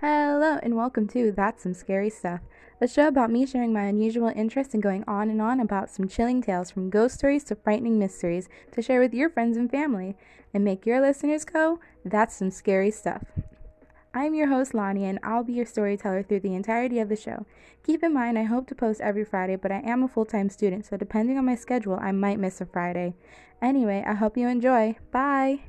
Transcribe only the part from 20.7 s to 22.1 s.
so depending on my schedule,